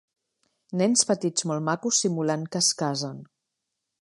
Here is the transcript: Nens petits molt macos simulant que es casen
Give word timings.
Nens 0.81 1.03
petits 1.11 1.47
molt 1.51 1.65
macos 1.69 2.01
simulant 2.07 2.49
que 2.57 2.65
es 2.67 2.75
casen 2.83 3.25